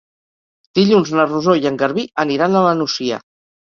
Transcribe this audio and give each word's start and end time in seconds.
Dilluns 0.79 1.13
na 1.19 1.27
Rosó 1.29 1.57
i 1.61 1.71
en 1.73 1.79
Garbí 1.85 2.09
aniran 2.27 2.61
a 2.65 2.69
la 2.71 2.77
Nucia. 2.85 3.27